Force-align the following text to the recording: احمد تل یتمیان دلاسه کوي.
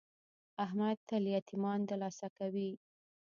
احمد 0.65 0.97
تل 1.09 1.23
یتمیان 1.35 1.79
دلاسه 1.91 2.27
کوي. 2.37 2.71